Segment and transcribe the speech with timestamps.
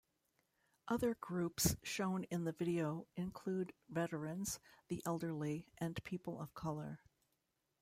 [0.87, 7.01] Other groups shown in the video include veterans, the elderly, and people of colour.